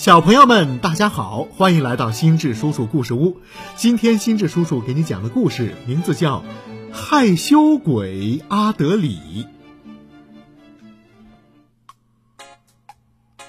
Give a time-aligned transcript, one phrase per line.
[0.00, 3.36] 小朋友们，大家好，欢迎来到心智叔叔故事屋。
[3.76, 6.38] 今天心智叔叔给你讲的故事名字叫
[6.90, 9.18] 《害羞鬼阿德里》。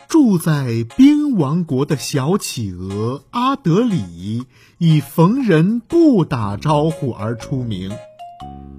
[0.09, 4.45] 住在冰王国的小企鹅阿德里，
[4.77, 7.93] 以逢人不打招呼而出名。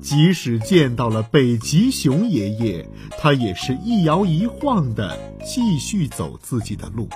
[0.02, 2.86] 即使见到了北极熊爷爷，
[3.18, 7.08] 他也是一摇一晃的继续走自己的路。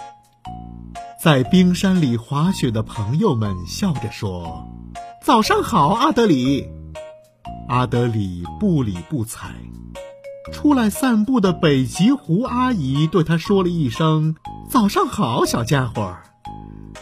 [1.23, 4.66] 在冰山里滑雪的朋友们笑着说
[5.22, 6.69] ：“早上好，阿德里。”
[7.69, 9.50] 阿德里不理不睬。
[10.52, 14.36] 出来散步的北极狐阿姨对他说了一声
[14.70, 16.16] ：“早上好，小家伙。”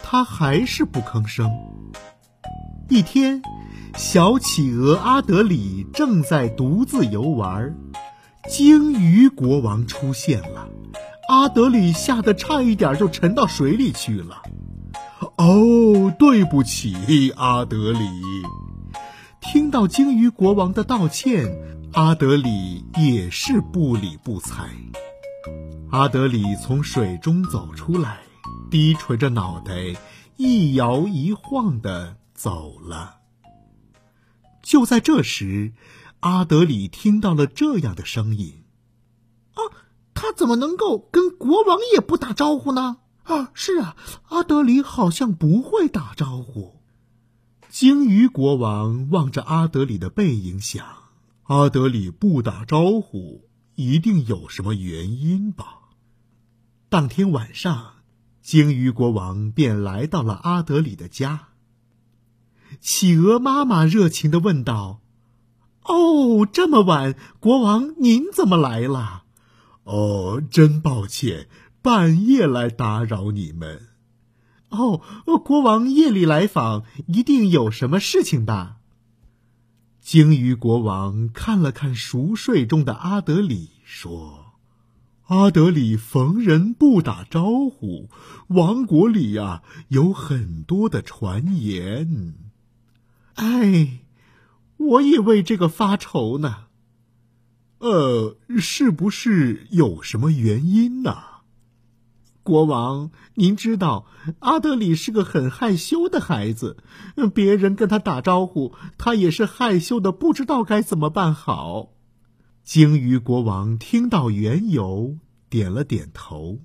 [0.01, 1.51] 他还是不吭声。
[2.89, 3.41] 一天，
[3.95, 7.75] 小企鹅阿德里正在独自游玩，
[8.49, 10.67] 鲸鱼国王出现了。
[11.35, 14.41] 阿德里吓得差一点就沉到水里去了。
[15.35, 17.99] 哦，对不起，阿德里。
[19.41, 21.45] 听到鲸鱼国王的道歉，
[21.91, 24.69] 阿德里也是不理不睬。
[25.91, 28.19] 阿德里从水中走出来，
[28.71, 29.73] 低垂着脑袋，
[30.37, 33.17] 一摇一晃的走了。
[34.63, 35.73] 就在这时，
[36.21, 38.64] 阿德里听到了这样的声音。
[40.15, 42.97] 他怎么能够跟国王也不打招呼呢？
[43.23, 43.95] 啊，是啊，
[44.29, 46.79] 阿德里好像不会打招呼。
[47.69, 50.85] 鲸鱼国王望着阿德里的背影，想：
[51.43, 53.41] 阿德里不打招呼，
[53.75, 55.79] 一定有什么原因吧。
[56.87, 57.95] 当天晚上，
[58.41, 61.49] 鲸鱼国王便来到了阿德里的家。
[62.79, 65.01] 企鹅妈妈热情的问道
[65.83, 69.23] ：“哦，这么晚，国王您怎么来了？”
[69.85, 71.47] 哦，真抱歉，
[71.81, 73.87] 半夜来打扰你们。
[74.69, 75.01] 哦，
[75.43, 78.77] 国王夜里来访，一定有什么事情吧？
[80.01, 84.55] 鲸鱼国王看了看熟睡中的阿德里，说
[85.27, 88.09] ：“阿德里逢人不打招呼，
[88.49, 92.35] 王国里呀有很多的传言。
[93.35, 93.99] 哎，
[94.77, 96.65] 我也为这个发愁呢。”
[97.79, 101.15] 呃，是不是有什么原因呢？
[102.41, 104.05] 国王，您知道，
[104.39, 106.77] 阿德里是个很害羞的孩子，
[107.33, 111.89] 别人跟他打招呼，他也是害羞的，不知道该怎么办好。
[112.63, 115.17] 鲸鱼国王听到缘由，
[115.49, 116.59] 点了点头。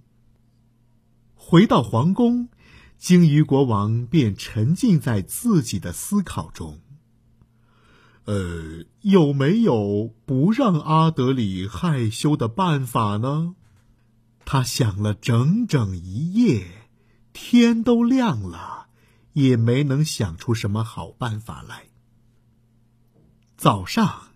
[1.34, 2.50] 回到皇宫，
[2.98, 6.78] 鲸鱼国王便沉浸在自己的思考中。
[8.30, 13.56] 呃，有没有不让阿德里害羞的办法呢？
[14.44, 16.64] 他想了整整一夜，
[17.32, 18.86] 天都亮了，
[19.32, 21.86] 也没能想出什么好办法来。
[23.56, 24.28] 早上，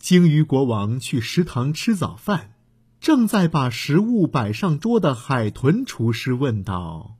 [0.00, 2.54] 鲸鱼国王去食堂吃早饭，
[2.98, 7.16] 正在把食物摆上桌的海豚厨师问道：“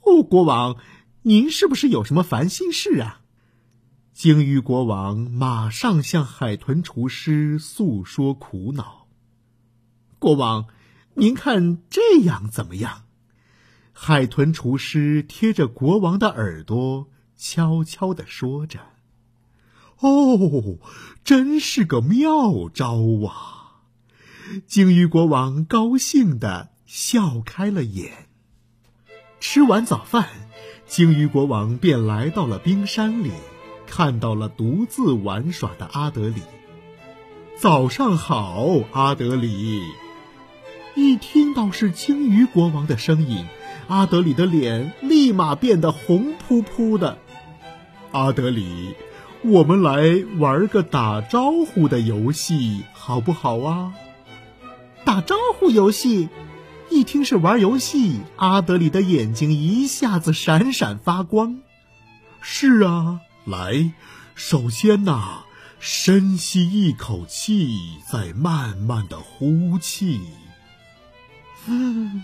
[0.00, 0.76] 哦，国王，
[1.24, 3.20] 您是不是有什么烦心事啊？”
[4.18, 9.06] 鲸鱼国王马上向海豚厨师诉说苦恼。
[10.18, 10.66] 国王，
[11.14, 13.04] 您看这样怎么样？
[13.92, 17.06] 海豚厨师贴着国王的耳朵，
[17.36, 18.80] 悄悄地说着
[20.02, 20.78] ：“哦，
[21.22, 23.84] 真是个妙招啊！”
[24.66, 28.26] 鲸鱼国王高兴的笑开了眼。
[29.38, 30.28] 吃完早饭，
[30.88, 33.30] 鲸鱼国王便来到了冰山里。
[33.90, 36.42] 看到了独自玩耍的阿德里。
[37.56, 39.82] 早上好，阿德里。
[40.94, 43.46] 一听到是鲸鱼国王的声音，
[43.88, 47.18] 阿德里的脸立马变得红扑扑的。
[48.12, 48.94] 阿德里，
[49.42, 53.94] 我们来玩个打招呼的游戏，好不好啊？
[55.04, 56.28] 打招呼游戏，
[56.90, 61.58] 一听是玩游戏，阿德里的眼睛一下子闪闪发光。
[62.40, 63.20] 是啊。
[63.48, 63.92] 来，
[64.34, 65.44] 首先呐，
[65.80, 70.20] 深吸一口气，再慢慢的呼气。
[71.66, 72.22] 嗯，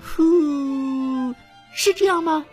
[0.00, 1.34] 呼，
[1.74, 2.44] 是这样吗？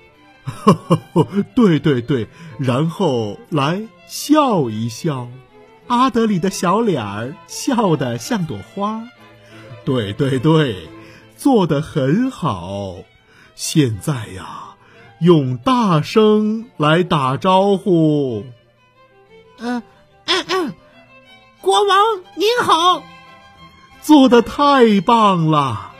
[1.55, 2.27] 对对对，
[2.57, 5.29] 然后来笑一笑，
[5.87, 9.07] 阿德里的小脸儿笑得像朵花。
[9.85, 10.89] 对对对，
[11.37, 12.97] 做的很好。
[13.55, 14.70] 现在呀。
[15.21, 18.43] 用大声来打招呼。
[19.59, 19.83] 嗯
[20.25, 20.73] 嗯嗯，
[21.61, 21.99] 国王
[22.33, 23.03] 您好，
[24.01, 25.91] 做的太棒了。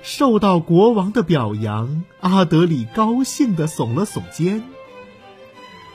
[0.00, 4.62] 受到国王的表扬，阿德里高兴的耸了耸肩。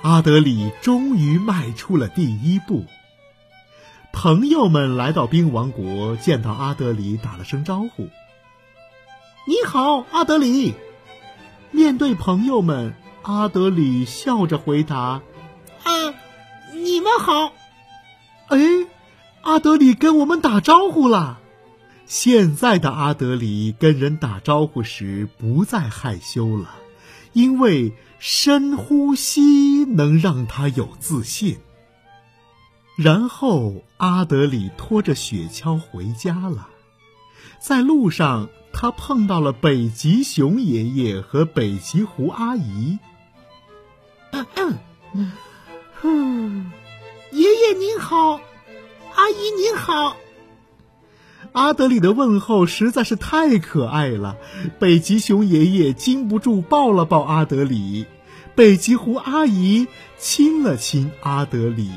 [0.02, 2.84] 阿德里终于迈出了第一步。
[4.12, 8.10] 朋友们来到冰王国，见到阿德里，打了声招呼
[9.48, 10.74] ：“你好，阿德里。”
[11.72, 12.94] 面对朋友们，
[13.24, 15.22] 阿德里笑着回答
[15.84, 16.14] ：“啊，
[16.74, 17.54] 你们好。”
[18.48, 18.58] 哎，
[19.42, 21.40] 阿德里跟我们打招呼了。
[22.06, 26.70] 现在的阿德里跟人打招呼时不再害羞了，
[27.34, 31.58] 因为深呼吸能让他有自信。
[32.96, 36.70] 然后，阿德里拖着雪橇回家了。
[37.60, 43.00] 在路上，他碰到了北极熊爷爷和北极狐阿姨。
[44.32, 45.32] 嗯
[46.04, 46.72] 嗯，
[47.32, 48.40] 爷爷您好，
[49.16, 50.18] 阿姨您好。
[51.54, 54.38] 阿德里的问候实在是太可爱了，
[54.80, 58.06] 北极熊爷爷禁不住抱了抱阿德里，
[58.54, 59.88] 北极狐阿姨
[60.20, 61.90] 亲了亲阿德里。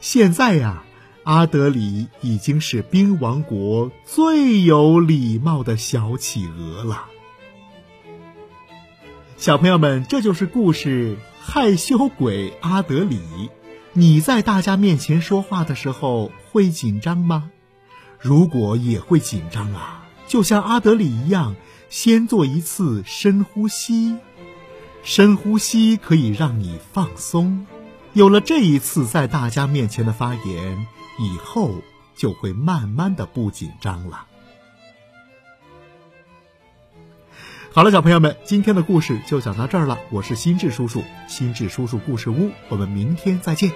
[0.00, 0.84] 现在呀，
[1.24, 7.06] 阿德里已经是冰王国最有礼貌的小企鹅了。
[9.38, 13.16] 小朋友们，这就是故事《害羞鬼阿德里》。
[13.94, 17.50] 你在大家面前说话的时候会紧张吗？
[18.18, 21.54] 如果也会紧张啊，就像阿德里一样，
[21.88, 24.18] 先做一次深呼吸。
[25.02, 27.66] 深呼吸可以让你放松。
[28.12, 30.86] 有了这一次在大家面前的发言，
[31.18, 31.74] 以后
[32.14, 34.26] 就会慢慢的不紧张了。
[37.72, 39.98] 好了，小朋友们，今天的故事就讲到这儿了。
[40.10, 43.72] 我是心智叔叔，心智叔叔故事屋，我们明天再见。